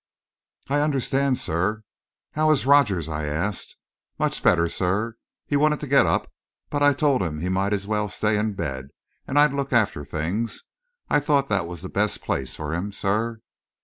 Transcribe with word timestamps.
"I 0.67 0.79
understand, 0.81 1.37
sir." 1.37 1.83
"How 2.31 2.49
is 2.49 2.65
Rogers?" 2.65 3.07
I 3.07 3.27
asked. 3.27 3.75
"Much 4.17 4.41
better, 4.41 4.67
sir. 4.67 5.15
He 5.45 5.55
wanted 5.55 5.79
to 5.81 5.85
get 5.85 6.07
up, 6.07 6.27
but 6.71 6.81
I 6.81 6.93
told 6.93 7.21
him 7.21 7.39
he 7.39 7.49
might 7.49 7.71
as 7.71 7.85
well 7.85 8.09
stay 8.09 8.35
in 8.35 8.53
bed, 8.53 8.87
and 9.27 9.37
I'd 9.37 9.53
look 9.53 9.71
after 9.71 10.03
things. 10.03 10.63
I 11.07 11.19
thought 11.19 11.49
that 11.49 11.67
was 11.67 11.83
the 11.83 11.87
best 11.89 12.19
place 12.23 12.55
for 12.55 12.73
him, 12.73 12.91
sir." 12.91 13.41